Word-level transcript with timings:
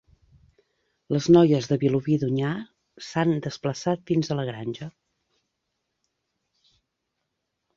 Les 1.15 1.25
noies 1.35 1.67
de 1.71 1.77
Vilobí 1.83 2.15
d'Onyar 2.23 2.53
s'han 3.09 3.35
desplaçat 3.49 4.03
fins 4.13 4.33
a 4.33 4.39
la 4.41 4.47
granja. 4.49 4.89